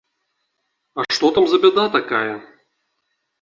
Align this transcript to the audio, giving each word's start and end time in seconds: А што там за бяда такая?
А 1.03 1.05
што 1.17 1.29
там 1.35 1.45
за 1.51 1.59
бяда 1.67 1.85
такая? 1.97 2.33